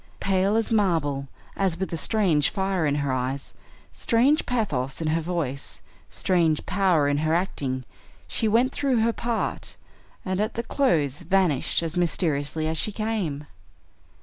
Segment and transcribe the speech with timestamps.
[0.19, 3.53] Pale as marble, and with a strange fire in her eyes,
[3.93, 7.83] strange pathos in her voice, strange power in her acting,
[8.27, 9.75] she went through her part,
[10.25, 13.45] and at the close vanished as mysteriously as she came.